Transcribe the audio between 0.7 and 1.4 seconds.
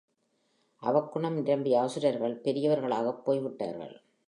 அவக்குணம்